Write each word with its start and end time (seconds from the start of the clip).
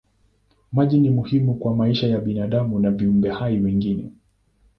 Maji 0.71 0.99
ni 0.99 1.09
muhimu 1.09 1.53
kwa 1.55 1.75
maisha 1.75 2.07
ya 2.07 2.19
binadamu 2.19 2.79
na 2.79 2.91
viumbe 2.91 3.29
hai 3.29 3.59
wengine. 3.59 4.11